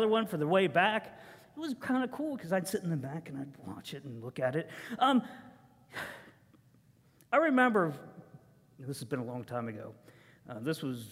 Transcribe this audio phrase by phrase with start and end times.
[0.00, 1.18] other one for the way back.
[1.56, 4.04] It was kind of cool because I'd sit in the back and I'd watch it
[4.04, 4.70] and look at it.
[5.00, 5.24] Um,
[7.32, 7.92] I remember,
[8.78, 9.92] this has been a long time ago.
[10.48, 11.08] Uh, this was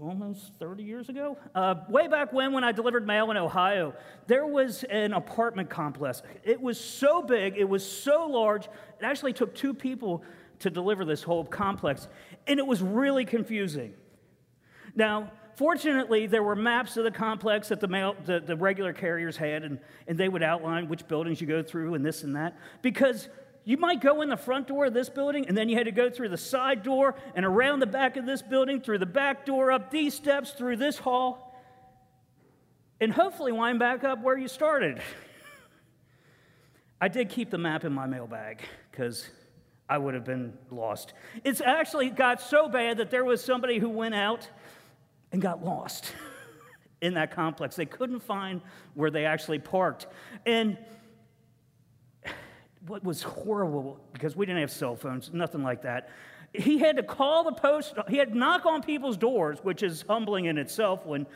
[0.00, 1.36] almost 30 years ago.
[1.56, 3.94] Uh, way back when, when I delivered mail in Ohio,
[4.28, 6.22] there was an apartment complex.
[6.44, 10.22] It was so big, it was so large, it actually took two people
[10.60, 12.06] to deliver this whole complex,
[12.46, 13.92] and it was really confusing.
[14.94, 19.36] Now, Fortunately, there were maps of the complex that the, mail, the, the regular carriers
[19.36, 22.56] had, and, and they would outline which buildings you go through and this and that.
[22.80, 23.28] Because
[23.66, 25.92] you might go in the front door of this building, and then you had to
[25.92, 29.44] go through the side door and around the back of this building, through the back
[29.44, 31.54] door, up these steps, through this hall,
[32.98, 35.02] and hopefully wind back up where you started.
[37.02, 39.28] I did keep the map in my mailbag because
[39.90, 41.12] I would have been lost.
[41.44, 44.48] It's actually got so bad that there was somebody who went out
[45.32, 46.12] and got lost
[47.00, 47.76] in that complex.
[47.76, 48.60] They couldn't find
[48.94, 50.06] where they actually parked.
[50.46, 50.78] And
[52.86, 56.08] what was horrible, because we didn't have cell phones, nothing like that,
[56.52, 60.04] he had to call the post, he had to knock on people's doors, which is
[60.08, 61.26] humbling in itself when,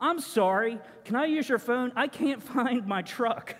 [0.00, 1.92] I'm sorry, can I use your phone?
[1.94, 3.56] I can't find my truck.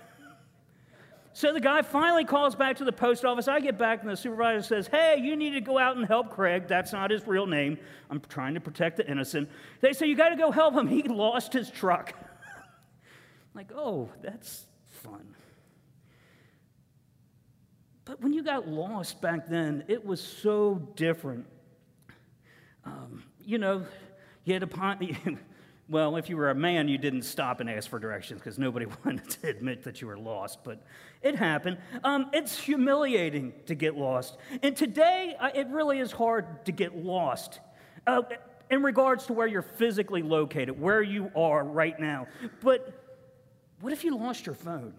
[1.35, 3.49] So the guy finally calls back to the post office.
[3.49, 6.31] I get back, and the supervisor says, Hey, you need to go out and help
[6.31, 6.69] Craig.
[6.69, 7.79] That's not his real name.
[8.11, 9.49] I'm trying to protect the innocent.
[9.81, 10.87] They say, You got to go help him.
[10.87, 12.15] He lost his truck.
[13.55, 15.35] like, oh, that's fun.
[18.05, 21.47] But when you got lost back then, it was so different.
[22.85, 23.87] Um, you know,
[24.45, 24.69] you had to,
[25.89, 28.87] well, if you were a man, you didn't stop and ask for directions because nobody
[29.05, 30.83] wanted to admit that you were lost, but
[31.23, 31.79] it happened.
[32.05, 34.37] Um, it's humiliating to get lost.
[34.63, 37.61] And today, it really is hard to get lost.
[38.07, 38.23] Uh,
[38.71, 42.27] in regards to where you're physically located, where you are right now.
[42.63, 43.03] But
[43.81, 44.95] what if you lost your phone?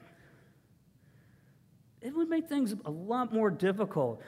[2.00, 4.22] It would make things a lot more difficult.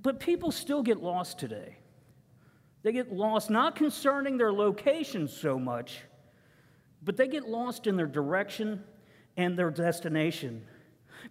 [0.00, 1.76] But people still get lost today.
[2.82, 6.00] They get lost not concerning their location so much,
[7.02, 8.82] but they get lost in their direction
[9.36, 10.64] and their destination.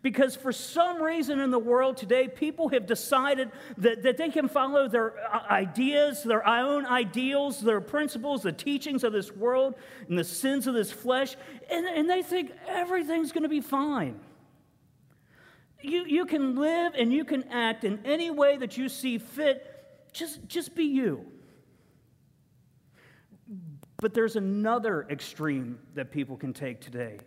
[0.03, 4.47] Because for some reason in the world today, people have decided that, that they can
[4.47, 9.75] follow their uh, ideas, their own ideals, their principles, the teachings of this world,
[10.07, 11.35] and the sins of this flesh,
[11.71, 14.19] and, and they think everything's going to be fine.
[15.81, 19.65] You, you can live and you can act in any way that you see fit.
[20.13, 21.25] Just, just be you.
[24.01, 27.19] But there's another extreme that people can take today.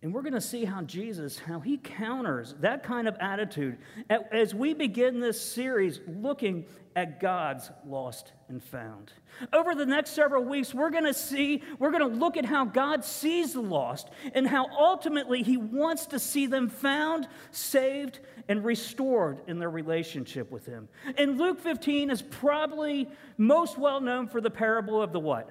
[0.00, 3.78] And we're going to see how Jesus, how he counters that kind of attitude
[4.08, 9.12] as we begin this series looking at God's lost and found.
[9.52, 12.64] Over the next several weeks, we're going to see, we're going to look at how
[12.64, 18.64] God sees the lost and how ultimately he wants to see them found, saved, and
[18.64, 20.88] restored in their relationship with him.
[21.16, 25.50] And Luke 15 is probably most well known for the parable of the what?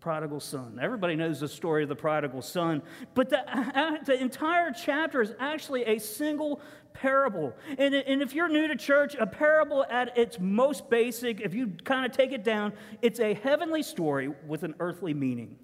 [0.00, 0.78] Prodigal son.
[0.80, 2.82] Everybody knows the story of the prodigal son,
[3.14, 6.62] but the, uh, the entire chapter is actually a single
[6.94, 7.54] parable.
[7.78, 11.68] And, and if you're new to church, a parable at its most basic, if you
[11.84, 12.72] kind of take it down,
[13.02, 15.56] it's a heavenly story with an earthly meaning.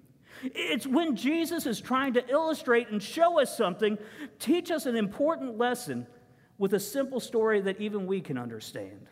[0.43, 3.97] It's when Jesus is trying to illustrate and show us something,
[4.37, 6.05] teach us an important lesson
[6.59, 9.07] with a simple story that even we can understand.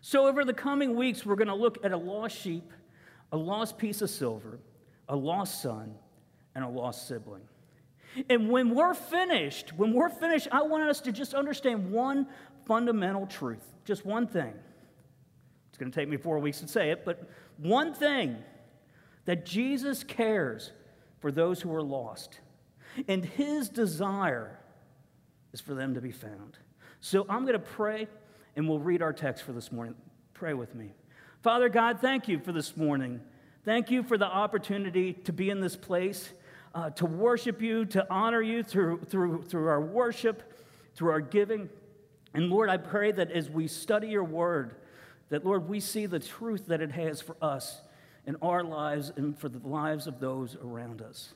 [0.00, 2.72] So, over the coming weeks, we're going to look at a lost sheep
[3.32, 4.58] a lost piece of silver,
[5.08, 5.94] a lost son,
[6.54, 7.42] and a lost sibling.
[8.28, 12.26] And when we're finished, when we're finished, I want us to just understand one
[12.66, 14.52] fundamental truth, just one thing.
[15.68, 18.36] It's going to take me four weeks to say it, but one thing
[19.26, 20.72] that Jesus cares
[21.20, 22.40] for those who are lost.
[23.06, 24.58] And his desire
[25.52, 26.58] is for them to be found.
[27.00, 28.08] So I'm going to pray
[28.56, 29.94] and we'll read our text for this morning.
[30.34, 30.92] Pray with me.
[31.42, 33.18] Father God, thank you for this morning.
[33.64, 36.34] Thank you for the opportunity to be in this place,
[36.74, 40.42] uh, to worship you, to honor you through, through, through our worship,
[40.94, 41.70] through our giving.
[42.34, 44.74] And Lord, I pray that as we study your word,
[45.30, 47.80] that Lord, we see the truth that it has for us
[48.26, 51.32] in our lives and for the lives of those around us.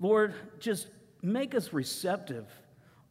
[0.00, 0.88] Lord, just
[1.20, 2.46] make us receptive.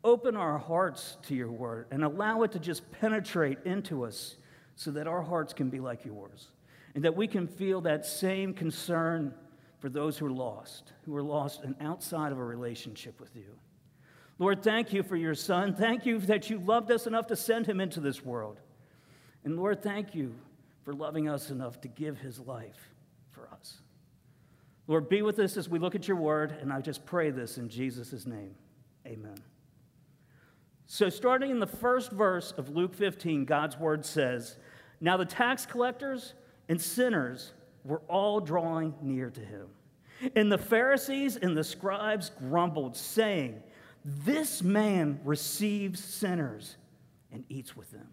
[0.03, 4.38] Open our hearts to your word and allow it to just penetrate into us
[4.77, 6.47] so that our hearts can be like yours
[6.95, 9.33] and that we can feel that same concern
[9.79, 13.57] for those who are lost, who are lost and outside of a relationship with you.
[14.39, 15.74] Lord, thank you for your son.
[15.74, 18.59] Thank you that you loved us enough to send him into this world.
[19.44, 20.35] And Lord, thank you
[20.83, 22.94] for loving us enough to give his life
[23.31, 23.81] for us.
[24.85, 27.57] Lord, be with us as we look at your word, and I just pray this
[27.57, 28.56] in Jesus' name.
[29.07, 29.38] Amen.
[30.89, 34.56] So, starting in the first verse of Luke 15, God's word says,
[34.99, 36.33] Now the tax collectors
[36.69, 37.53] and sinners
[37.83, 39.67] were all drawing near to him.
[40.35, 43.61] And the Pharisees and the scribes grumbled, saying,
[44.03, 46.75] This man receives sinners
[47.31, 48.07] and eats with them.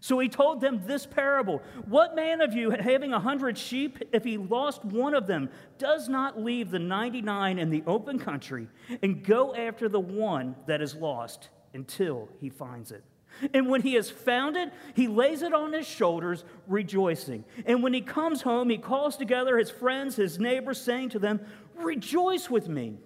[0.00, 4.24] So he told them this parable What man of you, having a hundred sheep, if
[4.24, 8.68] he lost one of them, does not leave the 99 in the open country
[9.02, 13.04] and go after the one that is lost until he finds it?
[13.54, 17.44] And when he has found it, he lays it on his shoulders, rejoicing.
[17.66, 21.40] And when he comes home, he calls together his friends, his neighbors, saying to them,
[21.76, 22.98] Rejoice with me,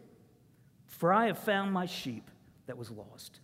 [0.86, 2.30] for I have found my sheep
[2.66, 3.40] that was lost.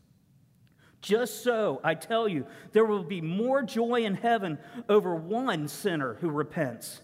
[1.00, 4.58] Just so, I tell you, there will be more joy in heaven
[4.88, 7.00] over one sinner who repents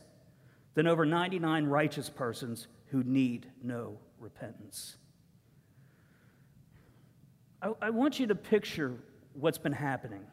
[0.74, 4.96] than over 99 righteous persons who need no repentance.
[7.62, 8.98] I, I, want you to picture
[9.38, 10.26] what's been happening.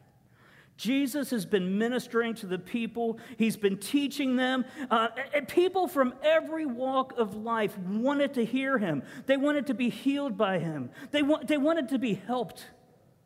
[0.76, 3.18] Jesus has been ministering to the people.
[3.36, 4.64] He's been teaching them.
[4.90, 5.08] Uh,
[5.46, 9.02] people from every walk of life wanted to hear him.
[9.26, 10.90] They wanted to be healed by him.
[11.12, 12.66] They, wa- they wanted to be helped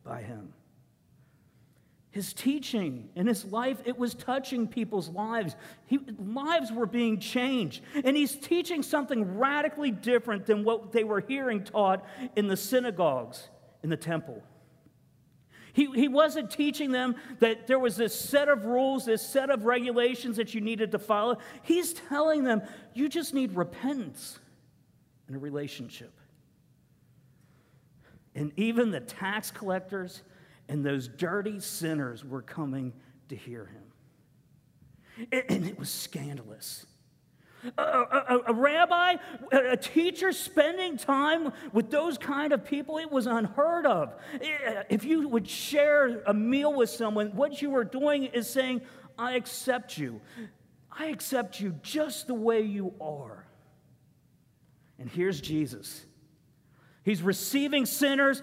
[0.03, 0.53] by him.
[2.11, 5.55] His teaching and his life, it was touching people's lives.
[5.85, 7.83] He, lives were being changed.
[8.03, 12.05] And he's teaching something radically different than what they were hearing taught
[12.35, 13.49] in the synagogues,
[13.83, 14.43] in the temple.
[15.73, 19.65] He, he wasn't teaching them that there was this set of rules, this set of
[19.65, 21.37] regulations that you needed to follow.
[21.63, 22.61] He's telling them
[22.93, 24.39] you just need repentance
[25.27, 26.13] and a relationship.
[28.35, 30.23] And even the tax collectors
[30.67, 32.93] and those dirty sinners were coming
[33.29, 35.27] to hear him.
[35.31, 36.85] And it was scandalous.
[37.77, 39.15] A, a, a, rabbi,
[39.51, 44.15] a teacher spending time with those kind of people, it was unheard of.
[44.41, 48.81] Eh, if you would share a meal with someone, what you were doing is saying,
[49.17, 50.21] I accept you.
[50.91, 53.45] I accept you just the way you are.
[54.97, 56.05] And here's Jesus.
[57.03, 58.41] He's receiving sinners.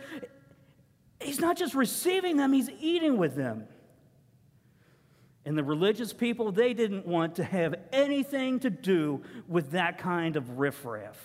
[1.20, 3.68] He's not just receiving them, he's eating with them.
[5.46, 10.34] And the religious people, they didn't want to have anything to do with that kind
[10.36, 11.16] of riffraff.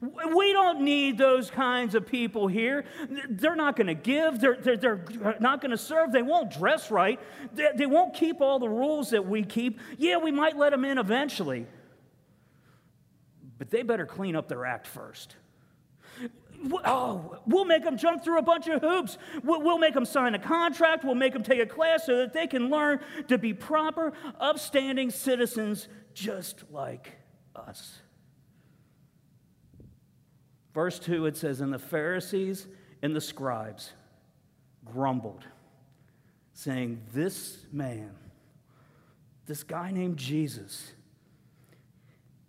[0.00, 2.84] We don't need those kinds of people here.
[3.28, 4.40] They're not going to give.
[4.40, 6.12] They're, they're, they're not going to serve.
[6.12, 7.18] They won't dress right.
[7.54, 9.80] They, they won't keep all the rules that we keep.
[9.96, 11.66] Yeah, we might let them in eventually.
[13.58, 15.34] But they better clean up their act first.
[16.84, 19.16] Oh, we'll make them jump through a bunch of hoops.
[19.44, 21.04] We'll make them sign a contract.
[21.04, 25.10] We'll make them take a class so that they can learn to be proper, upstanding
[25.10, 27.12] citizens just like
[27.54, 28.00] us.
[30.74, 32.66] Verse 2, it says, And the Pharisees
[33.02, 33.92] and the scribes
[34.84, 35.44] grumbled,
[36.52, 38.14] saying, This man,
[39.46, 40.92] this guy named Jesus,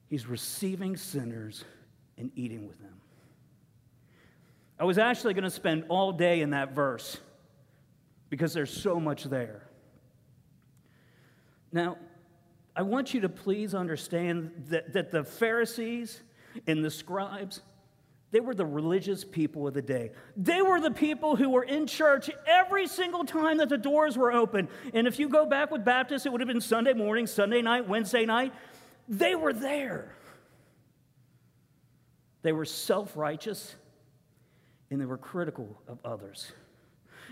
[0.07, 1.63] he's receiving sinners
[2.17, 2.98] and eating with them.
[4.79, 7.19] I was actually going to spend all day in that verse
[8.29, 9.63] because there's so much there.
[11.71, 11.97] Now,
[12.75, 16.21] I want you to please understand that, that the Pharisees
[16.65, 17.61] and the scribes,
[18.31, 20.11] they were the religious people of the day.
[20.37, 24.31] They were the people who were in church every single time that the doors were
[24.31, 24.69] open.
[24.93, 27.87] And if you go back with Baptists, it would have been Sunday morning, Sunday night,
[27.87, 28.53] Wednesday night.
[29.09, 30.15] They were there.
[32.43, 33.75] They were self righteous
[34.89, 36.51] and they were critical of others.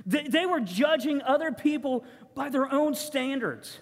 [0.06, 3.80] They, they were judging other people by their own standards.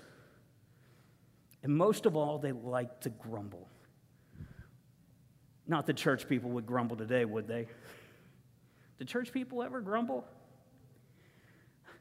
[1.62, 3.68] And most of all, they liked to grumble.
[5.68, 7.68] Not the church people would grumble today, would they?
[9.00, 10.26] Did church people ever grumble?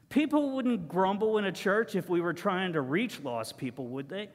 [0.09, 4.07] People wouldn't grumble in a church if we were trying to reach lost people, would
[4.07, 4.29] they?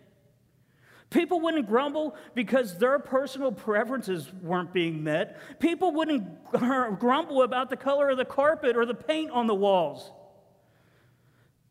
[1.11, 5.38] People wouldn't grumble because their personal preferences weren't being met.
[5.59, 6.50] People wouldn't
[7.00, 10.12] grumble about the color of the carpet or the paint on the walls.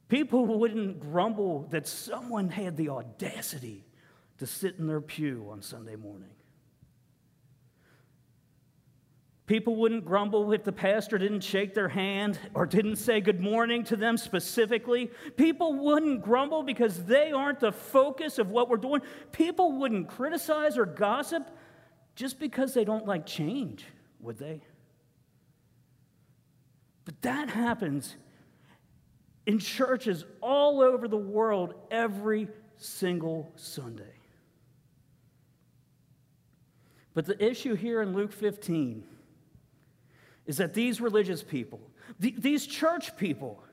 [0.10, 3.86] People wouldn't grumble that someone had the audacity
[4.39, 6.29] to sit in their pew on Sunday morning.
[9.50, 13.84] People wouldn't grumble if the pastor didn't shake their hand or didn't say good morning
[13.86, 15.10] to them specifically.
[15.38, 19.01] People wouldn't grumble because they aren't the focus of what we're doing.
[19.32, 21.50] People wouldn't criticize or gossip
[22.13, 23.88] just because they don't like change,
[24.20, 24.62] would they?
[27.03, 28.18] But that happens
[29.48, 34.13] in churches all over the world every single Sunday.
[37.15, 39.06] But the issue here in Luke 15
[40.50, 41.79] is that these religious people,
[42.20, 43.63] these church people,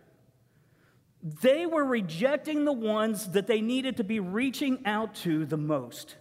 [1.23, 6.17] they were rejecting the ones that they needed to be reaching out to the most.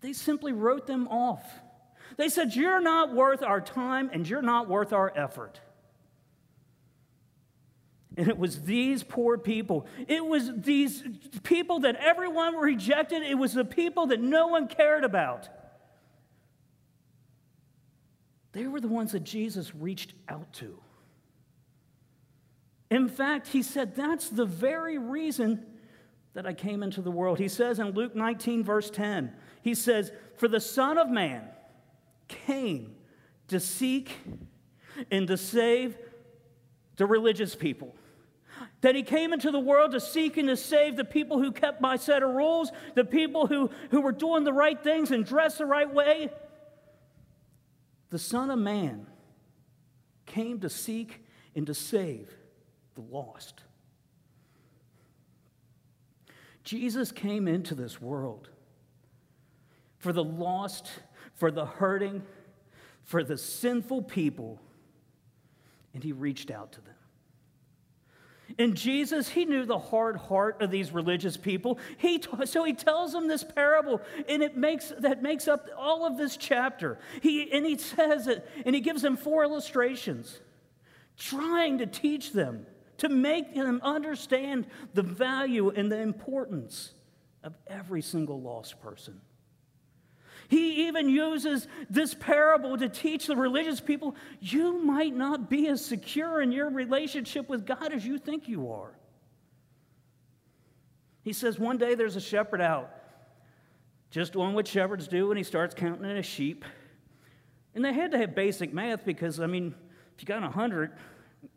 [0.00, 1.44] They simply wrote them off.
[2.16, 5.60] They said, You're not worth our time and you're not worth our effort.
[8.16, 9.86] And it was these poor people.
[10.08, 11.02] It was these
[11.42, 13.22] people that everyone rejected.
[13.22, 15.50] It was the people that no one cared about.
[18.56, 20.80] They were the ones that Jesus reached out to.
[22.90, 25.66] In fact, he said, That's the very reason
[26.32, 27.38] that I came into the world.
[27.38, 31.44] He says in Luke 19, verse 10, He says, For the Son of Man
[32.28, 32.96] came
[33.48, 34.12] to seek
[35.10, 35.98] and to save
[36.96, 37.94] the religious people
[38.80, 41.80] that he came into the world to seek and to save the people who kept
[41.80, 45.58] my set of rules, the people who, who were doing the right things and dressed
[45.58, 46.30] the right way.
[48.16, 49.06] The Son of Man
[50.24, 51.22] came to seek
[51.54, 52.34] and to save
[52.94, 53.62] the lost.
[56.64, 58.48] Jesus came into this world
[59.98, 60.88] for the lost,
[61.34, 62.22] for the hurting,
[63.02, 64.62] for the sinful people,
[65.92, 66.95] and he reached out to them.
[68.58, 71.78] And Jesus, he knew the hard heart of these religious people.
[71.98, 76.16] He, so he tells them this parable, and it makes, that makes up all of
[76.16, 76.98] this chapter.
[77.22, 80.40] He, and he says it, and he gives them four illustrations,
[81.18, 82.66] trying to teach them,
[82.98, 86.94] to make them understand the value and the importance
[87.42, 89.20] of every single lost person.
[90.48, 95.84] He even uses this parable to teach the religious people you might not be as
[95.84, 98.92] secure in your relationship with God as you think you are.
[101.22, 102.90] He says one day there's a shepherd out,
[104.10, 106.64] just doing what shepherds do, and he starts counting his sheep.
[107.74, 109.74] And they had to have basic math because, I mean,
[110.14, 110.92] if you got 100,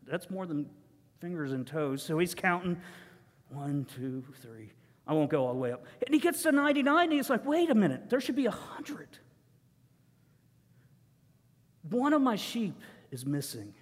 [0.07, 0.69] that's more than
[1.21, 2.01] fingers and toes.
[2.01, 2.81] So he's counting
[3.49, 4.71] one, two, three,
[5.09, 5.83] I won't go all the way up.
[6.05, 9.07] And he gets to 99 and he's like, wait a minute, there should be 100.
[11.89, 13.73] One of my sheep is missing.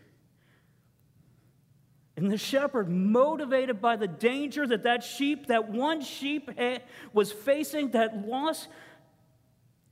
[2.16, 6.50] And the shepherd, motivated by the danger that that sheep, that one sheep
[7.12, 8.70] was facing, that loss,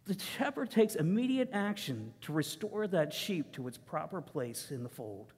[0.05, 4.89] the shepherd takes immediate action to restore that sheep to its proper place in the
[4.89, 5.33] fold.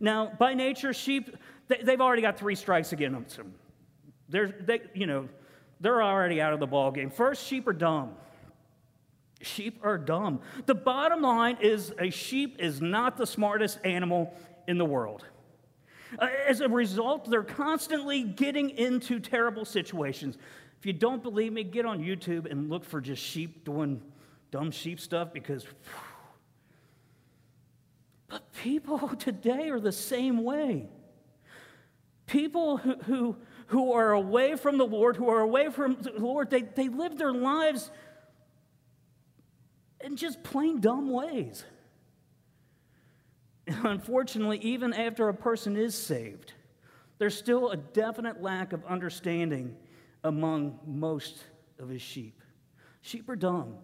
[0.00, 1.36] Now, by nature, sheep,
[1.68, 3.54] they've already got three strikes against them.
[4.30, 5.28] They're, they, you know,
[5.80, 7.10] they're already out of the ball game.
[7.10, 8.12] First, sheep are dumb.
[9.42, 10.40] Sheep are dumb.
[10.66, 14.34] The bottom line is a sheep is not the smartest animal
[14.68, 15.24] in the world.
[16.18, 20.36] Uh, as a result, they're constantly getting into terrible situations.
[20.78, 24.02] If you don't believe me, get on YouTube and look for just sheep doing
[24.50, 25.66] dumb sheep stuff because.
[28.28, 30.88] But people today are the same way.
[32.26, 33.36] People who, who
[33.70, 37.16] who are away from the Lord, who are away from the Lord, they, they live
[37.16, 37.88] their lives
[40.00, 41.64] in just plain dumb ways.
[43.68, 46.52] And unfortunately, even after a person is saved,
[47.18, 49.76] there's still a definite lack of understanding
[50.24, 51.44] among most
[51.78, 52.42] of his sheep.
[53.02, 53.76] Sheep are dumb,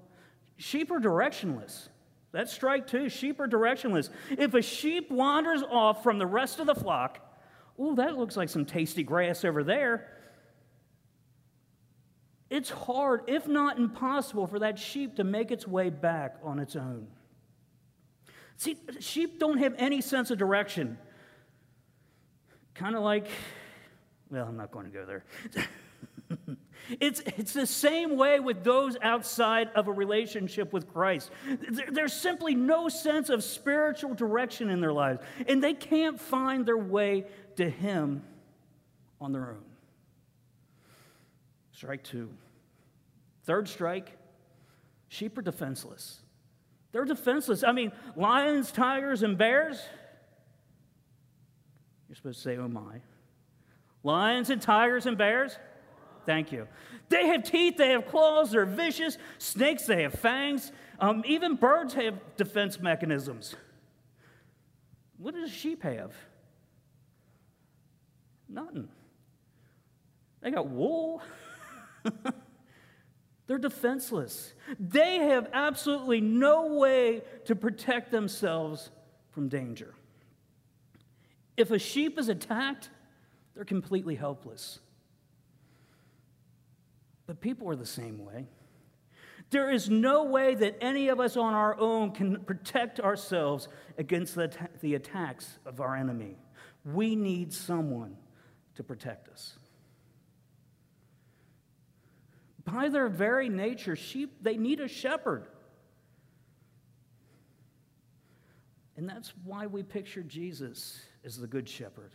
[0.57, 1.89] sheep are directionless.
[2.33, 3.09] That's strike two.
[3.09, 4.11] Sheep are directionless.
[4.31, 7.26] If a sheep wanders off from the rest of the flock,
[7.79, 10.13] Oh, that looks like some tasty grass over there.
[12.49, 16.77] It's hard, if not impossible, for that sheep to make its way back on its
[16.77, 17.09] own.
[18.57, 20.97] See, sheep don't have any sense of direction.
[22.75, 23.27] Kind of like,
[24.31, 25.25] well, I'm not going to go there.
[27.01, 31.31] it's, it's the same way with those outside of a relationship with Christ.
[31.91, 36.79] There's simply no sense of spiritual direction in their lives, and they can't find their
[36.79, 37.27] way
[37.57, 38.23] to Him
[39.21, 39.65] on their own.
[41.73, 42.31] Strike two.
[43.45, 44.17] Third strike
[45.09, 46.21] sheep are defenseless.
[46.93, 47.63] They're defenseless.
[47.63, 49.79] I mean, lions, tigers, and bears.
[52.09, 53.01] You're supposed to say, oh my.
[54.03, 55.59] Lions and tigers and bears?
[56.27, 56.67] Thank you.
[57.09, 59.17] They have teeth, they have claws, they're vicious.
[59.39, 60.73] Snakes, they have fangs.
[60.99, 63.55] Um, even birds have defense mechanisms.
[65.19, 66.13] What does sheep have?
[68.49, 68.89] Nothing.
[70.43, 71.23] They got wool.
[73.47, 74.55] They're defenseless.
[74.79, 78.91] They have absolutely no way to protect themselves
[79.31, 79.95] from danger.
[81.57, 82.91] If a sheep is attacked,
[83.55, 84.81] they're completely helpless.
[87.27, 88.47] But people are the same way.
[89.51, 94.35] There is no way that any of us on our own can protect ourselves against
[94.35, 96.37] the, the attacks of our enemy.
[96.85, 98.17] We need someone
[98.75, 99.57] to protect us.
[102.65, 105.47] By their very nature, sheep, they need a shepherd.
[108.97, 112.13] And that's why we picture Jesus as the Good Shepherd.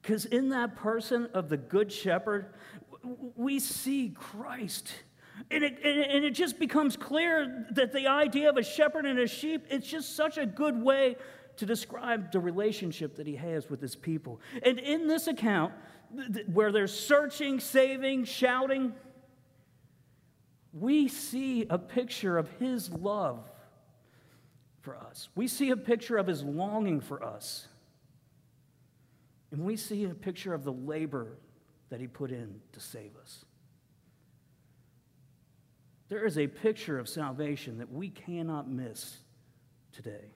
[0.00, 2.54] Because in that person of the Good Shepherd,
[3.36, 4.92] we see Christ.
[5.50, 9.26] And it, and it just becomes clear that the idea of a shepherd and a
[9.26, 11.16] sheep, it's just such a good way
[11.56, 14.40] to describe the relationship that he has with his people.
[14.62, 15.72] And in this account,
[16.52, 18.94] where they're searching, saving, shouting,
[20.72, 23.48] we see a picture of his love
[24.80, 25.28] for us.
[25.34, 27.66] We see a picture of his longing for us.
[29.50, 31.38] And we see a picture of the labor
[31.90, 33.44] that he put in to save us.
[36.08, 39.16] There is a picture of salvation that we cannot miss
[39.92, 40.30] today.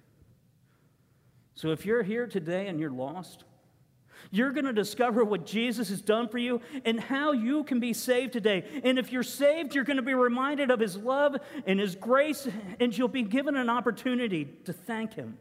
[1.54, 3.44] So if you're here today and you're lost,
[4.30, 7.92] you're going to discover what Jesus has done for you and how you can be
[7.92, 8.64] saved today.
[8.84, 12.48] And if you're saved, you're going to be reminded of his love and his grace,
[12.78, 15.38] and you'll be given an opportunity to thank him.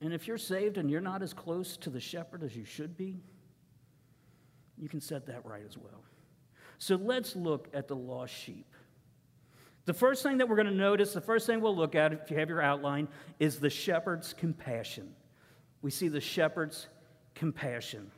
[0.00, 2.96] And if you're saved and you're not as close to the shepherd as you should
[2.96, 3.20] be,
[4.82, 6.02] you can set that right as well.
[6.78, 8.66] So let's look at the lost sheep.
[9.84, 12.30] The first thing that we're going to notice, the first thing we'll look at, if
[12.32, 13.06] you have your outline,
[13.38, 15.14] is the shepherd's compassion.
[15.82, 16.88] We see the shepherd's
[17.36, 18.10] compassion.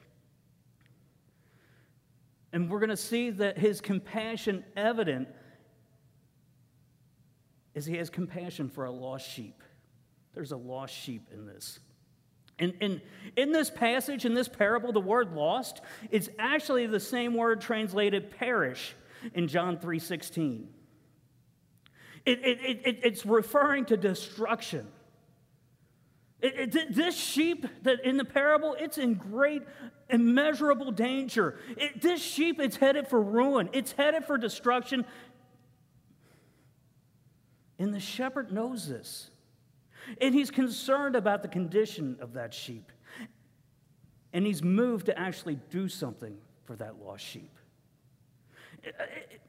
[2.55, 5.29] And we're going to see that his compassion evident
[7.75, 9.63] is he has compassion for a lost sheep.
[10.33, 11.79] There's a lost sheep in this.
[12.59, 13.01] And, and
[13.37, 15.81] in this passage, in this parable, the word lost
[16.11, 18.95] is actually the same word translated perish
[19.35, 20.67] in John 3.16.
[22.27, 24.87] It, it, it, it's referring to destruction.
[26.41, 29.63] It, it, this sheep that in the parable, it's in great,
[30.09, 31.59] immeasurable danger.
[31.77, 33.69] It, this sheep, it's headed for ruin.
[33.73, 35.05] It's headed for destruction.
[37.79, 39.31] And the shepherd knows this.
[40.21, 42.91] And he's concerned about the condition of that sheep.
[44.33, 47.51] And he's moved to actually do something for that lost sheep.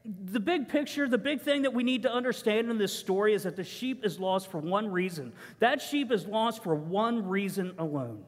[0.04, 3.42] The big picture, the big thing that we need to understand in this story is
[3.42, 5.32] that the sheep is lost for one reason.
[5.58, 8.24] That sheep is lost for one reason alone.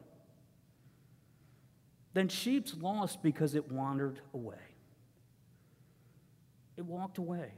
[2.13, 4.55] Then sheep's lost because it wandered away.
[6.77, 7.51] It walked away.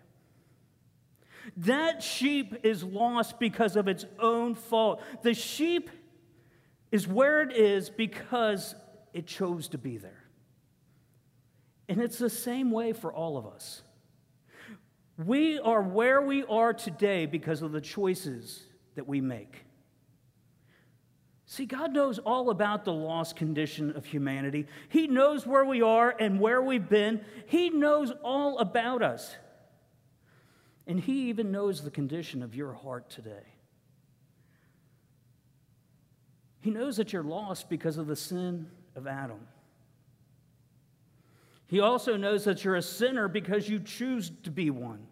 [1.58, 5.02] That sheep is lost because of its own fault.
[5.24, 5.90] The sheep
[6.92, 8.76] is where it is because
[9.14, 10.24] it chose to be there.
[11.90, 13.82] And it's the same way for all of us.
[15.18, 18.64] We are where we are today because of the choices
[18.96, 19.66] that we make.
[21.46, 24.68] See, God knows all about the lost condition of humanity.
[24.88, 27.26] He knows where we are and where we've been.
[27.46, 29.36] He knows all about us.
[30.92, 33.56] And He even knows the condition of your heart today.
[36.60, 39.40] He knows that you're lost because of the sin of Adam.
[41.68, 45.08] He also knows that you're a sinner because you choose to be one.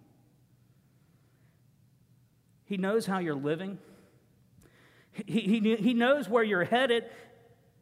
[2.65, 3.77] He knows how you're living.
[5.13, 7.05] He, he, he knows where you're headed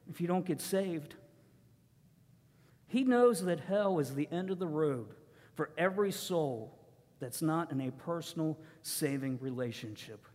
[0.08, 1.16] if you don't get saved.
[2.86, 5.16] He knows that hell is the end of the road
[5.56, 6.77] for every soul
[7.20, 10.26] that's not in a personal saving relationship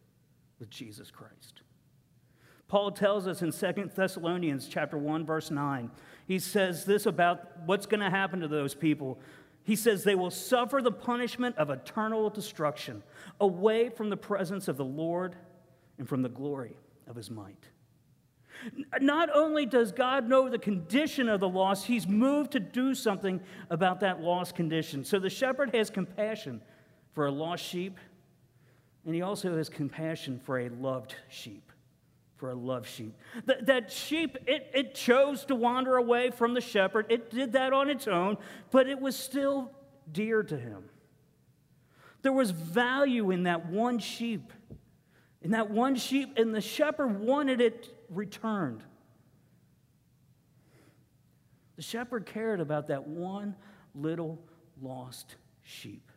[0.58, 1.62] with Jesus Christ.
[2.68, 5.90] Paul tells us in 2 Thessalonians chapter 1 verse 9.
[6.26, 9.18] He says this about what's going to happen to those people.
[9.64, 13.02] He says they will suffer the punishment of eternal destruction
[13.40, 15.36] away from the presence of the Lord
[15.98, 17.68] and from the glory of his might.
[19.00, 23.40] Not only does God know the condition of the lost, he's moved to do something
[23.70, 25.04] about that lost condition.
[25.04, 26.60] So the shepherd has compassion
[27.12, 27.98] for a lost sheep,
[29.04, 31.70] and he also has compassion for a loved sheep.
[32.36, 33.14] For a loved sheep.
[33.44, 37.06] That, sheep, it, it chose to wander away from the shepherd.
[37.08, 38.36] It did that on its own,
[38.70, 39.70] but it was still
[40.10, 40.84] dear to him.
[42.22, 44.52] There was value in that one sheep.
[45.42, 48.82] In that one sheep, and the shepherd wanted it returned.
[51.76, 53.56] The shepherd cared about that one
[53.94, 54.40] little
[54.80, 56.11] lost sheep.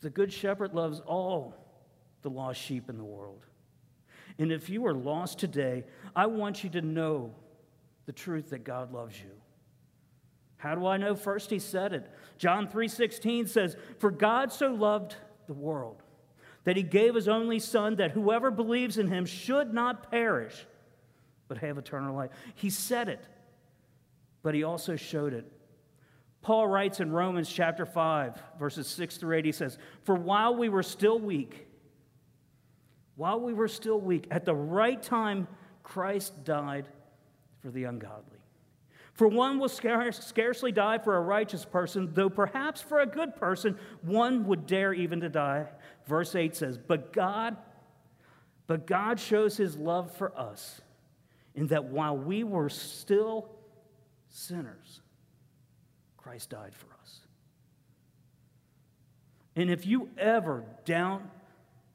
[0.00, 1.54] The Good Shepherd loves all
[2.22, 3.44] the lost sheep in the world.
[4.38, 5.84] And if you are lost today,
[6.16, 7.34] I want you to know
[8.06, 9.30] the truth that God loves you.
[10.56, 11.14] How do I know?
[11.14, 12.10] First, he said it.
[12.36, 16.02] John 3:16 says, "For God so loved the world
[16.64, 20.66] that he gave his only son that whoever believes in him should not perish
[21.48, 23.26] but have eternal life." He said it,
[24.42, 25.50] but he also showed it.
[26.42, 30.68] Paul writes in Romans chapter 5, verses 6 through 8, he says, For while we
[30.68, 31.66] were still weak,
[33.16, 35.46] while we were still weak, at the right time,
[35.82, 36.86] Christ died
[37.60, 38.38] for the ungodly.
[39.12, 43.78] For one will scarcely die for a righteous person, though perhaps for a good person
[44.00, 45.66] one would dare even to die.
[46.06, 47.58] Verse 8 says, But God,
[48.66, 50.80] but God shows his love for us
[51.54, 53.50] in that while we were still
[54.30, 55.02] sinners,
[56.30, 57.18] Christ died for us.
[59.56, 61.22] And if you ever doubt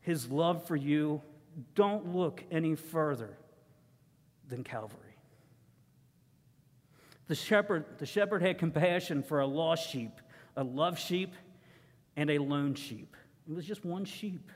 [0.02, 1.22] his love for you,
[1.74, 3.38] don't look any further
[4.50, 5.00] than Calvary.
[7.28, 10.12] The shepherd, the shepherd had compassion for a lost sheep,
[10.58, 11.34] a loved sheep,
[12.18, 13.16] and a lone sheep.
[13.50, 14.52] It was just one sheep.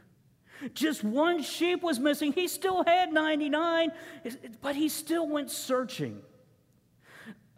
[0.74, 2.34] Just one sheep was missing.
[2.34, 3.94] He still had 99,
[4.62, 6.22] but he still went searching.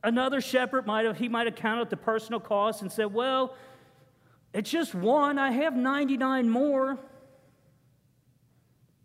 [0.04, 3.56] Another shepherd might have, he might have counted the personal cost and said, Well,
[4.54, 5.38] it's just one.
[5.38, 6.98] I have 99 more.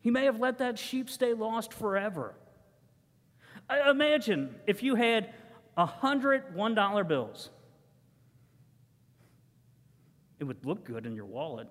[0.00, 2.34] He may have let that sheep stay lost forever.
[3.88, 5.34] Imagine if you had
[5.76, 7.50] a hundred one-dollar bills.
[10.38, 11.68] It would look good in your wallet.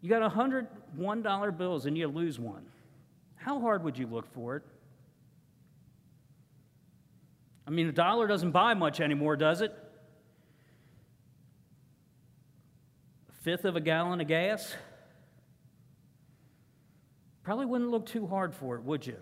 [0.00, 2.66] You got a hundred one-dollar bills and you lose one.
[3.34, 4.62] How hard would you look for it?
[7.68, 9.76] I mean, a dollar doesn't buy much anymore, does it?
[13.28, 14.74] A fifth of a gallon of gas?
[17.42, 19.18] Probably wouldn't look too hard for it, would you?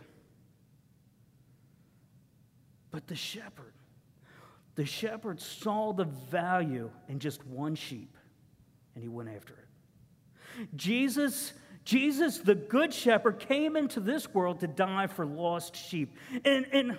[2.92, 3.74] But the shepherd,
[4.76, 8.16] the shepherd saw the value in just one sheep
[8.94, 10.68] and he went after it.
[10.76, 11.52] Jesus
[11.84, 16.16] Jesus, the good shepherd, came into this world to die for lost sheep.
[16.44, 16.98] And, and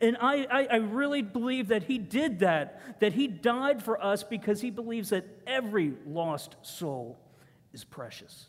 [0.00, 4.22] and I, I, I, really believe that he did that, that he died for us
[4.22, 7.18] because he believes that every lost soul
[7.72, 8.46] is precious.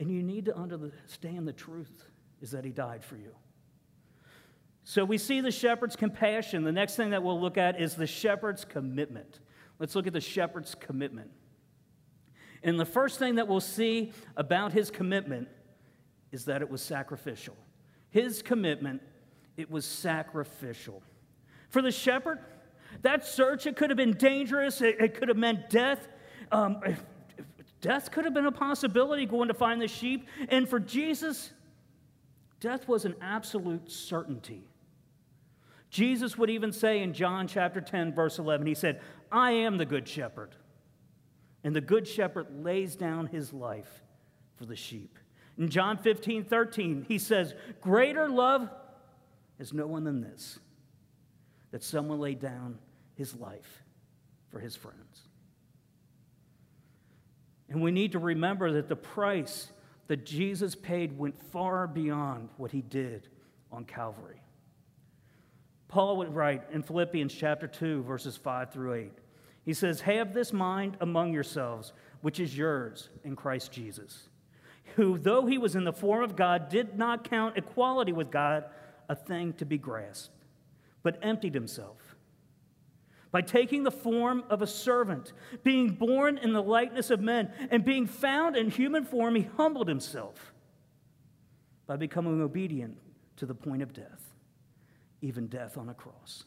[0.00, 2.04] And you need to understand the truth
[2.40, 3.34] is that he died for you.
[4.84, 6.64] So we see the shepherd's compassion.
[6.64, 9.40] The next thing that we'll look at is the shepherd's commitment.
[9.78, 11.30] Let's look at the shepherd's commitment.
[12.62, 15.48] And the first thing that we'll see about his commitment
[16.32, 17.56] is that it was sacrificial.
[18.08, 19.02] His commitment
[19.58, 21.02] it was sacrificial.
[21.68, 22.38] For the shepherd,
[23.02, 26.08] that search, it could have been dangerous, it, it could have meant death.
[26.50, 26.80] Um,
[27.82, 30.28] death could have been a possibility going to find the sheep.
[30.48, 31.52] And for Jesus,
[32.60, 34.62] death was an absolute certainty.
[35.90, 39.00] Jesus would even say in John chapter 10, verse 11, He said,
[39.32, 40.54] I am the good shepherd.
[41.64, 44.02] And the good shepherd lays down his life
[44.56, 45.18] for the sheep.
[45.58, 48.70] In John 15, 13, he says, Greater love
[49.58, 50.58] is no one than this
[51.70, 52.78] that someone laid down
[53.14, 53.82] his life
[54.50, 55.28] for his friends.
[57.68, 59.70] And we need to remember that the price
[60.06, 63.28] that Jesus paid went far beyond what he did
[63.70, 64.40] on Calvary.
[65.88, 69.12] Paul would write in Philippians chapter 2, verses 5 through 8.
[69.64, 71.92] He says, Have this mind among yourselves,
[72.22, 74.28] which is yours in Christ Jesus,
[74.96, 78.64] who, though he was in the form of God, did not count equality with God
[79.08, 80.34] a thing to be grasped,
[81.02, 82.16] but emptied himself
[83.30, 87.84] by taking the form of a servant, being born in the likeness of men, and
[87.84, 90.52] being found in human form, he humbled himself
[91.86, 92.96] by becoming obedient
[93.36, 94.34] to the point of death,
[95.20, 96.44] even death on a cross.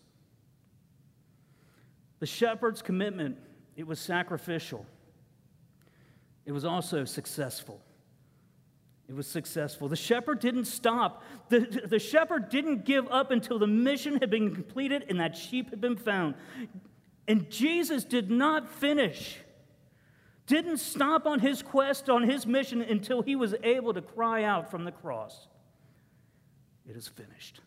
[2.19, 3.37] The shepherd's commitment,
[3.75, 4.85] it was sacrificial.
[6.45, 7.81] It was also successful.
[9.11, 9.89] It was successful.
[9.89, 11.21] The shepherd didn't stop.
[11.49, 15.69] The, the shepherd didn't give up until the mission had been completed and that sheep
[15.69, 16.35] had been found.
[17.27, 19.37] And Jesus did not finish,
[20.47, 24.71] didn't stop on his quest, on his mission, until he was able to cry out
[24.71, 25.49] from the cross
[26.89, 27.59] It is finished.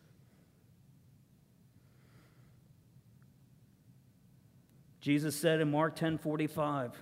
[5.03, 6.99] Jesus said in Mark 10 45,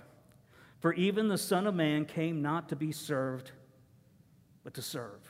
[0.81, 3.53] For even the Son of Man came not to be served
[4.63, 5.21] but to serve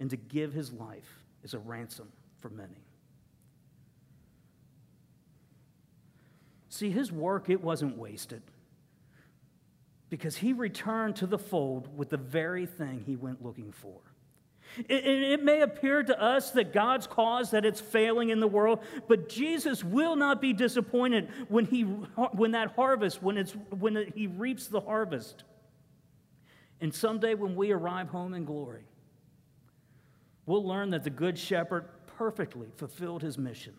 [0.00, 2.84] and to give his life as a ransom for many.
[6.68, 8.42] See, his work, it wasn't wasted
[10.08, 14.00] because he returned to the fold with the very thing he went looking for.
[14.88, 18.80] It, it, may appear to us that God's cause that it's failing in the world,
[19.06, 24.26] but Jesus will not be disappointed when, he, when that harvest, when, it's, when he
[24.26, 25.44] reaps the harvest.
[26.82, 28.82] And someday when we arrive home in glory,
[30.46, 33.74] we'll learn that the Good Shepherd perfectly fulfilled his mission.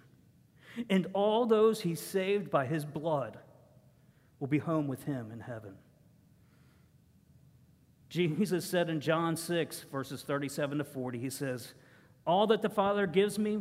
[0.89, 3.37] And all those he saved by his blood
[4.39, 5.73] will be home with him in heaven.
[8.07, 11.73] Jesus said in John 6, verses 37 to 40, he says,
[12.25, 13.59] All that the Father gives me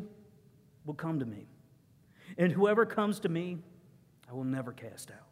[0.84, 1.46] will come to me,
[2.38, 3.58] and whoever comes to me,
[4.30, 5.31] I will never cast out.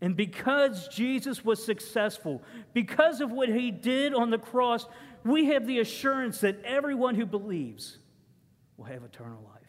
[0.00, 4.86] And because Jesus was successful, because of what he did on the cross,
[5.24, 7.98] we have the assurance that everyone who believes
[8.76, 9.60] will have eternal life.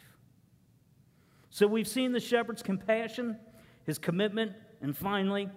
[1.49, 3.37] So we've seen the shepherd's compassion,
[3.83, 5.49] his commitment, and finally,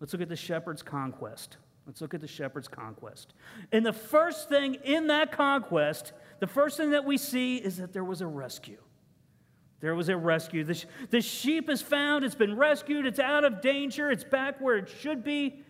[0.00, 1.58] let's look at the shepherd's conquest.
[1.86, 3.34] Let's look at the shepherd's conquest.
[3.70, 7.92] And the first thing in that conquest, the first thing that we see is that
[7.92, 8.78] there was a rescue.
[9.82, 10.62] There was a rescue.
[10.62, 14.76] The, the sheep is found, it's been rescued, it's out of danger, it's back where
[14.76, 15.60] it should be.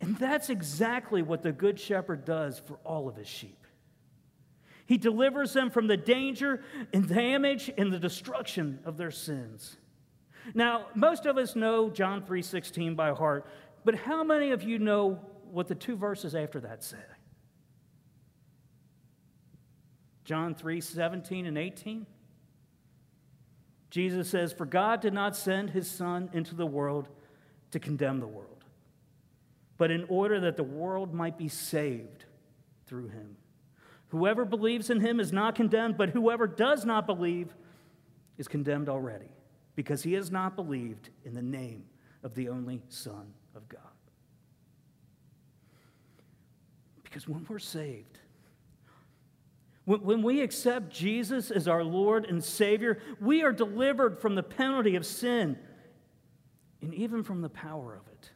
[0.00, 3.66] And that's exactly what the Good Shepherd does for all of his sheep.
[4.86, 6.62] He delivers them from the danger
[6.92, 9.76] and damage and the destruction of their sins.
[10.54, 13.46] Now, most of us know John 3:16 by heart,
[13.84, 15.14] but how many of you know
[15.50, 16.98] what the two verses after that say?
[20.24, 22.06] John 3 17 and 18.
[23.92, 27.10] Jesus says, For God did not send his Son into the world
[27.72, 28.64] to condemn the world,
[29.76, 32.24] but in order that the world might be saved
[32.86, 33.36] through him.
[34.08, 37.54] Whoever believes in him is not condemned, but whoever does not believe
[38.38, 39.28] is condemned already,
[39.76, 41.84] because he has not believed in the name
[42.22, 43.82] of the only Son of God.
[47.02, 48.20] Because when we're saved,
[49.98, 54.96] when we accept Jesus as our Lord and Savior, we are delivered from the penalty
[54.96, 55.58] of sin
[56.80, 58.30] and even from the power of it.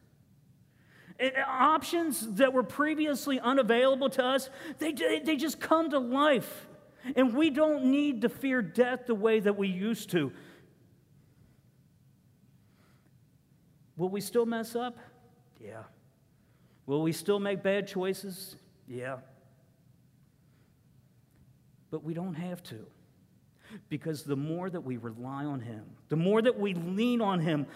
[1.19, 6.67] Uh, options that were previously unavailable to us, they, they just come to life.
[7.15, 10.33] And we don't need to fear death the way that we used to.
[13.97, 14.99] Will we still mess up?
[15.61, 15.85] Yeah.
[16.85, 18.57] Will we still make bad choices?
[18.87, 19.19] Yeah.
[21.91, 22.87] But we don't have to.
[23.89, 27.67] Because the more that we rely on Him, the more that we lean on Him,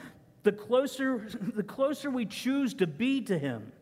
[0.43, 3.73] the closer, the closer we choose to be to Him,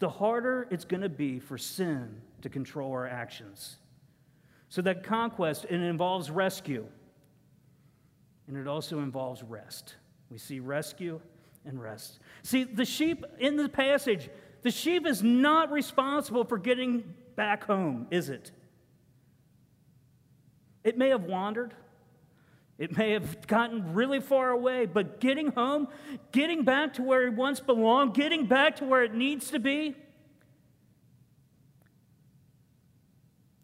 [0.00, 3.76] the harder it's going to be for sin to control our actions.
[4.68, 6.86] So that conquest, it involves rescue,
[8.48, 9.96] and it also involves rest.
[10.30, 11.20] We see rescue
[11.64, 12.20] and rest.
[12.42, 14.30] See, the sheep in the passage,
[14.62, 18.52] the sheep is not responsible for getting back home, is it?
[20.84, 21.74] It may have wandered.
[22.78, 25.88] It may have gotten really far away, but getting home,
[26.32, 29.94] getting back to where it once belonged, getting back to where it needs to be,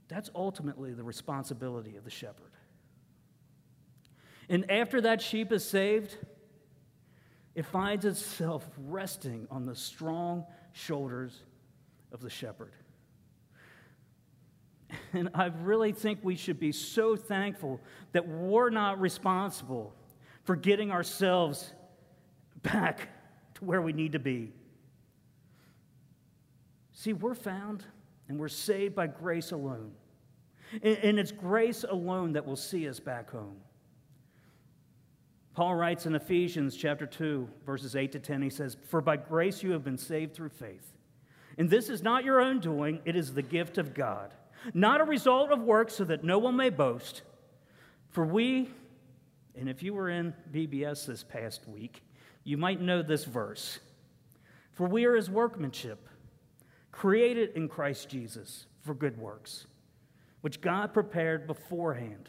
[0.09, 2.53] that's ultimately the responsibility of the shepherd.
[4.49, 6.17] And after that sheep is saved,
[7.55, 11.43] it finds itself resting on the strong shoulders
[12.13, 12.73] of the shepherd.
[15.13, 17.81] And I really think we should be so thankful
[18.13, 19.95] that we're not responsible
[20.45, 21.73] for getting ourselves
[22.63, 23.09] back
[23.55, 24.53] to where we need to be.
[26.93, 27.85] See, we're found
[28.29, 29.93] and we're saved by grace alone.
[30.83, 33.57] And it's grace alone that will see us back home.
[35.55, 39.63] Paul writes in Ephesians chapter 2, verses 8 to 10, he says, For by grace
[39.63, 40.93] you have been saved through faith.
[41.57, 44.35] And this is not your own doing, it is the gift of God,
[44.75, 47.23] not a result of works, so that no one may boast.
[48.11, 48.71] For we,
[49.55, 52.03] and if you were in VBS this past week,
[52.45, 53.79] you might know this verse.
[54.73, 56.09] For we are his workmanship,
[56.93, 59.67] created in Christ Jesus for good works,
[60.43, 62.29] which God prepared beforehand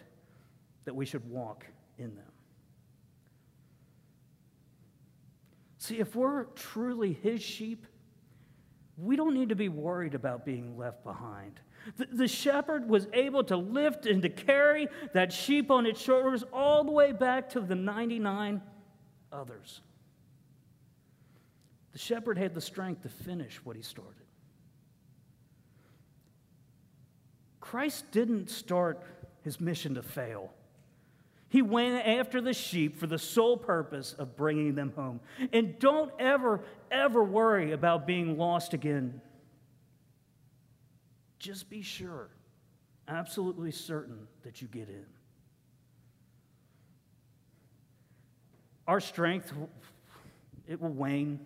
[0.86, 1.66] that we should walk
[1.98, 2.32] in them.
[5.78, 7.86] See, if we're truly his sheep,
[8.98, 11.60] we don't need to be worried about being left behind.
[11.96, 16.84] The, shepherd was able to lift and to carry that sheep on its shoulders all
[16.84, 18.62] the way back to the 99
[19.32, 19.82] others.
[21.94, 24.14] The shepherd had the strength to finish what he started.
[27.60, 29.02] Christ didn't start
[29.44, 30.54] his mission to fail.
[31.50, 35.22] He went after the sheep for the sole purpose of bringing them home.
[35.54, 39.22] And don't ever, ever worry about being lost again.
[41.40, 42.30] Just be sure,
[43.08, 45.06] absolutely certain, that you get in.
[48.88, 49.52] Our strength,
[50.68, 51.40] it will wane,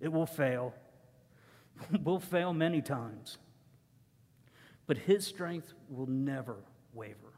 [0.00, 0.74] it will fail.
[2.02, 3.36] We'll fail many times.
[4.86, 6.56] But His strength will never
[6.94, 7.34] waver.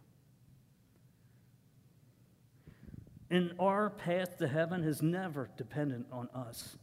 [3.30, 6.76] And our path to heaven is never dependent on us.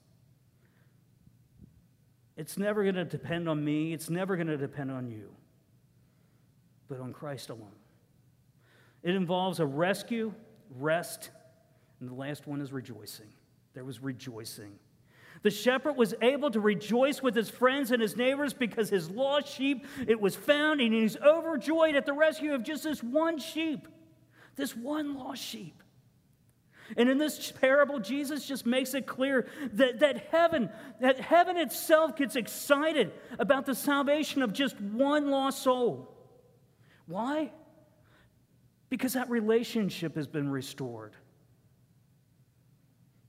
[2.37, 3.93] It's never going to depend on me.
[3.93, 5.29] It's never going to depend on you,
[6.89, 7.71] but on Christ alone.
[9.03, 10.33] It involves a rescue,
[10.77, 11.29] rest,
[11.99, 13.27] and the last one is rejoicing.
[13.73, 14.79] There was rejoicing.
[15.43, 19.47] The shepherd was able to rejoice with his friends and his neighbors because his lost
[19.53, 23.87] sheep it was found and he's overjoyed at the rescue of just this one sheep.
[24.55, 25.83] This one lost sheep.
[26.97, 30.69] And in this parable, Jesus just makes it clear that, that heaven,
[31.01, 36.13] that heaven itself gets excited about the salvation of just one lost soul.
[37.07, 37.51] Why?
[38.89, 41.15] Because that relationship has been restored.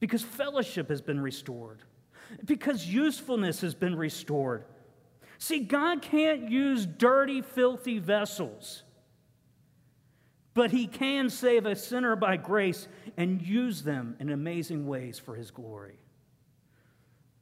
[0.01, 1.83] Because fellowship has been restored.
[2.45, 4.65] Because usefulness has been restored.
[5.39, 8.83] See, God can't use dirty, filthy vessels
[10.57, 12.89] but he can save a sinner by grace
[13.19, 15.99] and use them in amazing ways for his glory.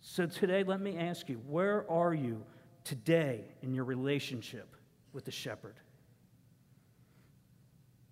[0.01, 2.43] So today, let me ask you where are you
[2.83, 4.75] today in your relationship
[5.13, 5.77] with the shepherd?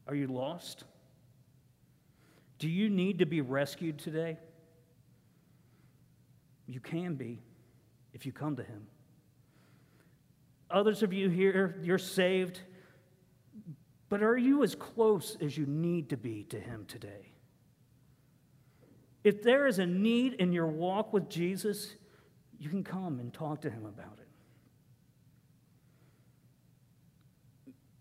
[0.07, 0.85] Are you lost?
[2.61, 4.39] Do you need to be rescued today?
[6.69, 7.43] You can be
[8.15, 8.87] if you come to him.
[10.71, 12.61] Others of you here, you're saved
[14.13, 17.33] but are you as close as you need to be to Him today?
[19.25, 21.95] If there is a need in your walk with Jesus,
[22.59, 24.29] you can come and talk to Him about it.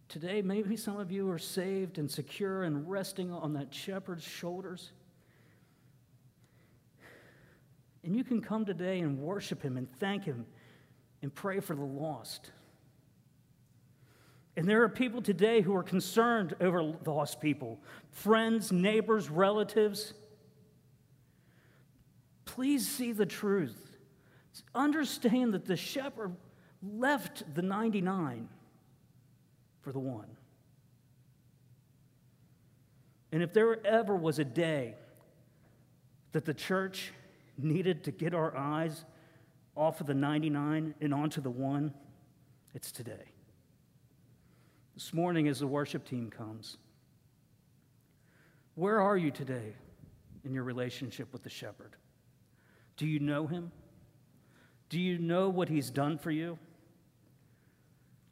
[0.10, 4.92] Today, maybe some of you are saved and secure and resting on that shepherd's shoulders.
[8.04, 10.46] And you can come today and worship Him and thank Him
[11.22, 12.52] and pray for the lost.
[14.62, 17.80] And there are people today who are concerned over lost people
[18.12, 20.14] friends, neighbors, relatives.
[22.46, 23.98] Please see the truth.
[24.76, 26.36] Understand that the shepherd
[26.84, 28.50] left the 99
[29.82, 30.38] for the one.
[33.32, 34.94] And if there ever was a day
[36.34, 37.14] that the church
[37.58, 39.06] needed to get our eyes
[39.76, 41.96] off of the 99 and onto the one,
[42.76, 43.31] it's today
[44.94, 46.78] this morning as the worship team comes.
[48.76, 49.76] Where are you today
[50.44, 51.96] in your relationship with the shepherd?
[52.98, 53.72] Do you know him?
[54.90, 56.60] Do you know what he's done for you?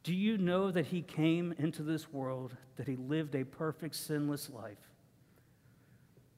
[0.02, 4.48] Do you know that he came into this world, that he lived a perfect, sinless
[4.48, 4.78] life,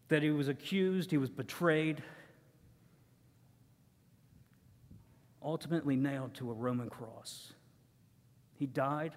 [0.08, 2.02] that he was accused, he was betrayed,
[5.42, 7.52] ultimately nailed to a Roman cross?
[8.54, 9.12] He died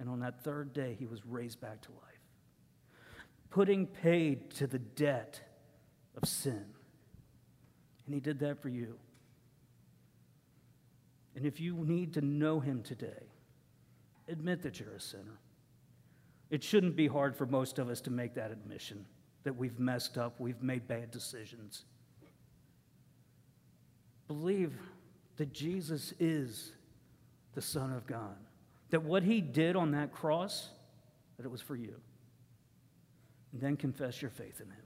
[0.00, 2.00] and on that third day, he was raised back to life,
[3.50, 5.40] putting paid to the debt
[6.20, 6.64] of sin.
[8.06, 8.98] And he did that for you.
[11.36, 13.28] And if you need to know him today,
[14.26, 15.38] admit that you're a sinner.
[16.48, 19.04] It shouldn't be hard for most of us to make that admission
[19.44, 21.84] that we've messed up, we've made bad decisions.
[24.28, 24.72] Believe
[25.36, 26.72] that Jesus is
[27.54, 28.36] the Son of God
[28.90, 30.68] that what he did on that cross,
[31.36, 31.96] that it was for you.
[33.52, 34.76] And then confess your faith in him.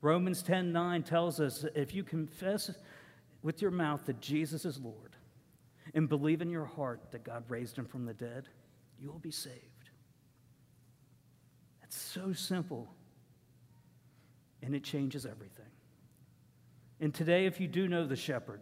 [0.00, 2.70] Romans 10 9 tells us that if you confess
[3.42, 5.16] with your mouth that Jesus is Lord
[5.94, 8.48] and believe in your heart that God raised him from the dead,
[9.00, 9.54] you will be saved.
[11.82, 12.92] It's so simple,
[14.62, 15.66] and it changes everything.
[17.00, 18.60] And today, if you do know the shepherd,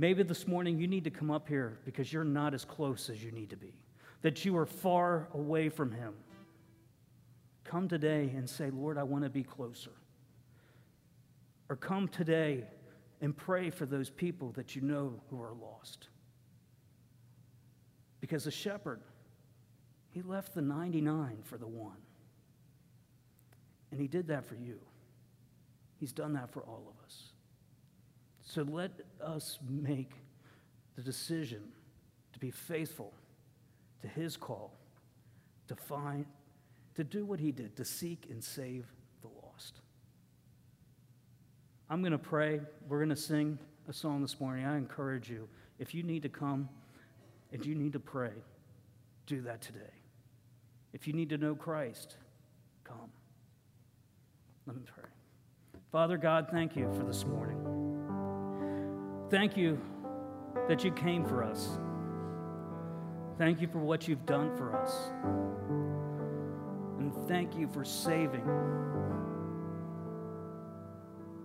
[0.00, 3.22] Maybe this morning you need to come up here because you're not as close as
[3.22, 3.74] you need to be,
[4.22, 6.14] that you are far away from Him.
[7.64, 9.90] Come today and say, Lord, I want to be closer.
[11.68, 12.64] Or come today
[13.20, 16.08] and pray for those people that you know who are lost.
[18.22, 19.02] Because the shepherd,
[20.12, 22.00] he left the 99 for the one.
[23.90, 24.80] And he did that for you.
[25.98, 27.29] He's done that for all of us.
[28.50, 28.90] So let
[29.22, 30.10] us make
[30.96, 31.62] the decision
[32.32, 33.12] to be faithful
[34.02, 34.74] to his call,
[35.68, 36.26] to find,
[36.96, 38.86] to do what he did, to seek and save
[39.22, 39.82] the lost.
[41.88, 42.60] I'm going to pray.
[42.88, 43.56] We're going to sing
[43.88, 44.66] a song this morning.
[44.66, 45.48] I encourage you,
[45.78, 46.68] if you need to come
[47.52, 48.32] and you need to pray,
[49.26, 49.94] do that today.
[50.92, 52.16] If you need to know Christ,
[52.82, 53.12] come.
[54.66, 55.08] Let me pray.
[55.92, 57.69] Father God, thank you for this morning.
[59.30, 59.80] Thank you
[60.68, 61.78] that you came for us.
[63.38, 65.10] Thank you for what you've done for us.
[66.98, 68.44] And thank you for saving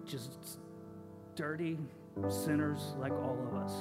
[0.04, 0.60] just
[1.36, 1.78] dirty
[2.28, 3.72] sinners like all of us.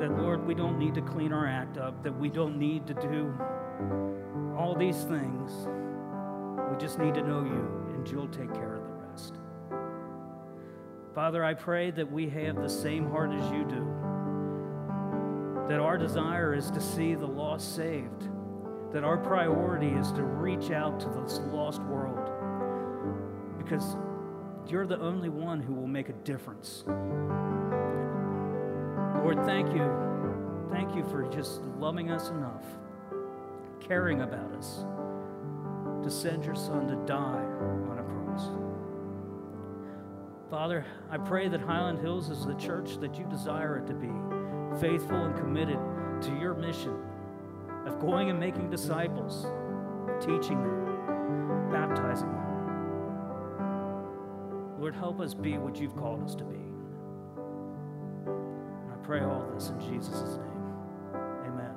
[0.00, 2.94] That, Lord, we don't need to clean our act up, that we don't need to
[2.94, 3.34] do
[4.56, 5.50] all these things.
[6.70, 9.34] We just need to know you, and you'll take care of the rest.
[11.14, 13.86] Father, I pray that we have the same heart as you do,
[15.68, 18.28] that our desire is to see the lost saved,
[18.92, 22.32] that our priority is to reach out to this lost world.
[23.58, 23.96] Because
[24.66, 26.82] you're the only one who will make a difference.
[29.22, 29.88] Lord, thank you.
[30.72, 32.64] Thank you for just loving us enough,
[33.78, 34.84] caring about us,
[36.02, 37.93] to send your son to die.
[40.54, 44.06] Father, I pray that Highland Hills is the church that you desire it to be,
[44.80, 45.80] faithful and committed
[46.22, 46.96] to your mission
[47.84, 49.48] of going and making disciples,
[50.20, 52.46] teaching them, baptizing them.
[54.78, 56.60] Lord, help us be what you've called us to be.
[58.92, 60.62] I pray all this in Jesus' name.
[61.48, 61.74] Amen.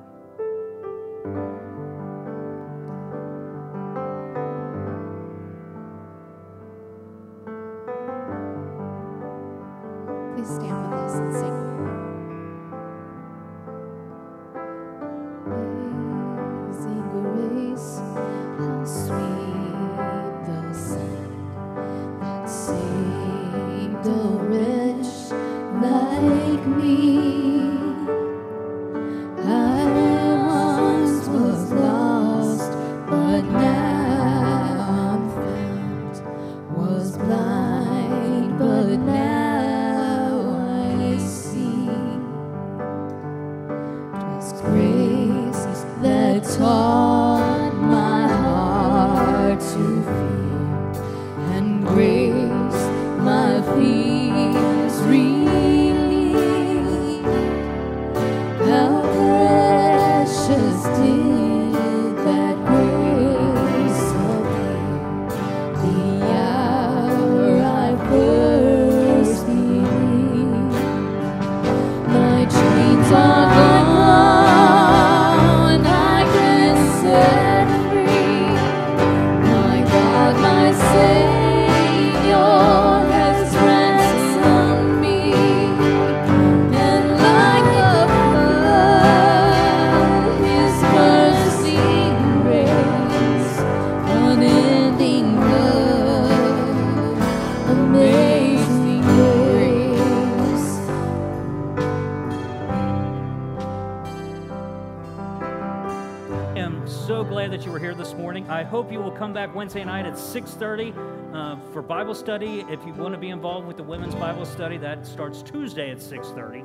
[109.68, 110.93] Wednesday night at 6:30
[111.36, 112.63] uh, for Bible study.
[112.70, 115.97] If you want to be involved with the women's Bible study, that starts Tuesday at
[115.97, 116.63] 6:30.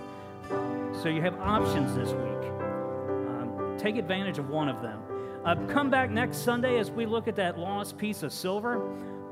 [1.03, 2.53] So you have options this week.
[2.61, 5.03] Um, take advantage of one of them.
[5.45, 8.81] Uh, come back next Sunday as we look at that lost piece of silver.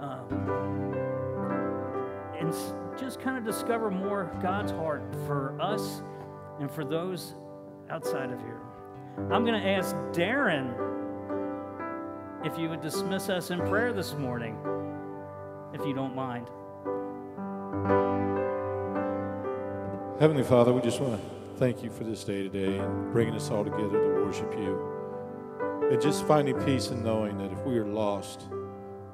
[0.01, 0.19] Uh,
[2.41, 2.53] and
[2.99, 6.03] just kind of discover more God's heart for us
[6.59, 7.37] and for those
[7.89, 8.61] outside of here.
[9.31, 11.00] I'm going to ask Darren
[12.45, 14.57] if you would dismiss us in prayer this morning,
[15.75, 16.49] if you don't mind.
[20.19, 23.51] Heavenly Father, we just want to thank you for this day today and bringing us
[23.51, 25.89] all together to worship you.
[25.91, 28.49] And just finding peace in knowing that if we are lost,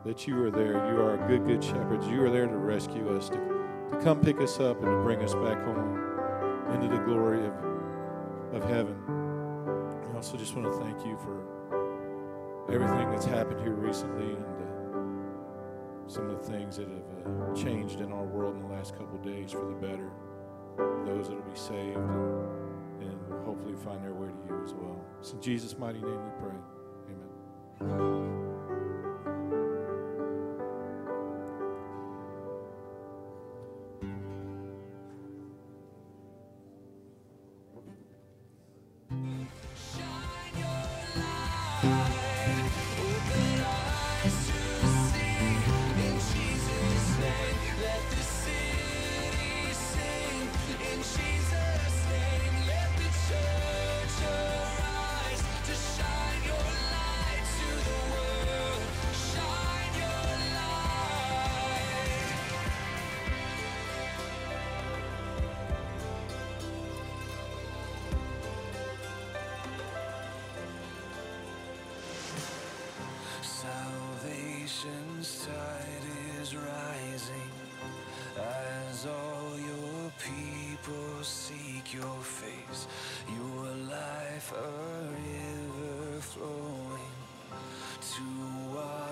[0.04, 0.74] that you are there.
[0.92, 2.04] You are a good, good shepherd.
[2.04, 5.20] You are there to rescue us, to, to come pick us up and to bring
[5.20, 7.54] us back home into the glory of,
[8.52, 8.96] of heaven.
[10.12, 11.55] I also just want to thank you for
[12.72, 18.00] everything that's happened here recently and uh, some of the things that have uh, changed
[18.00, 20.10] in our world in the last couple days for the better.
[21.04, 25.00] Those that will be saved and, and hopefully find their way to you as well.
[25.20, 26.56] It's in Jesus' mighty name we pray.
[27.82, 28.55] Amen.